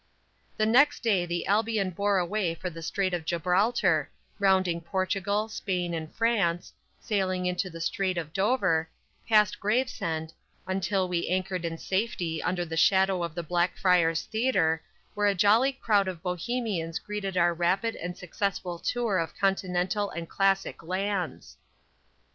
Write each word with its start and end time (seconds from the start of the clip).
The 0.57 0.65
next 0.65 1.03
day 1.03 1.27
the 1.27 1.45
Albion 1.45 1.91
bore 1.91 2.17
away 2.17 2.55
for 2.55 2.71
the 2.71 2.81
Strait 2.81 3.13
of 3.13 3.23
Gibraltar, 3.23 4.09
rounding 4.39 4.81
Portugal, 4.81 5.47
Spain 5.47 5.93
and 5.93 6.11
France, 6.15 6.73
sailing 6.99 7.45
into 7.45 7.69
the 7.69 7.79
Strait 7.79 8.17
of 8.17 8.33
Dover, 8.33 8.89
passed 9.29 9.59
Gravesend, 9.59 10.33
until 10.65 11.07
we 11.07 11.27
anchored 11.29 11.65
in 11.65 11.77
safety 11.77 12.41
under 12.41 12.65
the 12.65 12.75
shadow 12.77 13.21
of 13.21 13.35
the 13.35 13.43
Blackfriars 13.43 14.23
Theatre, 14.23 14.81
where 15.13 15.27
a 15.27 15.35
jolly 15.35 15.71
crowd 15.71 16.07
of 16.07 16.23
bohemians 16.23 16.97
greeted 16.97 17.37
our 17.37 17.53
rapid 17.53 17.95
and 17.95 18.17
successful 18.17 18.79
tour 18.79 19.19
of 19.19 19.37
continental 19.37 20.09
and 20.09 20.27
classic 20.27 20.81
lands. 20.81 21.57